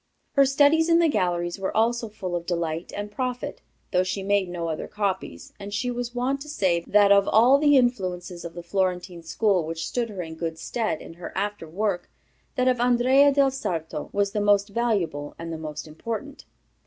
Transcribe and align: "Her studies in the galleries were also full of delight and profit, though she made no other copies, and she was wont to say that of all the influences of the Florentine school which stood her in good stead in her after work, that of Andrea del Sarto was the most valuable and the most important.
"Her 0.31 0.47
studies 0.47 0.89
in 0.89 0.97
the 0.97 1.07
galleries 1.07 1.59
were 1.59 1.77
also 1.77 2.09
full 2.09 2.35
of 2.35 2.47
delight 2.47 2.91
and 2.95 3.11
profit, 3.11 3.61
though 3.91 4.01
she 4.01 4.23
made 4.23 4.49
no 4.49 4.67
other 4.67 4.87
copies, 4.87 5.53
and 5.59 5.71
she 5.71 5.91
was 5.91 6.15
wont 6.15 6.41
to 6.41 6.49
say 6.49 6.79
that 6.87 7.11
of 7.11 7.27
all 7.27 7.59
the 7.59 7.77
influences 7.77 8.43
of 8.43 8.55
the 8.55 8.63
Florentine 8.63 9.21
school 9.21 9.63
which 9.63 9.85
stood 9.85 10.09
her 10.09 10.23
in 10.23 10.33
good 10.33 10.57
stead 10.57 11.03
in 11.03 11.13
her 11.21 11.31
after 11.37 11.69
work, 11.69 12.09
that 12.55 12.67
of 12.67 12.79
Andrea 12.79 13.31
del 13.31 13.51
Sarto 13.51 14.09
was 14.11 14.31
the 14.31 14.41
most 14.41 14.69
valuable 14.69 15.35
and 15.37 15.53
the 15.53 15.59
most 15.59 15.87
important. 15.87 16.45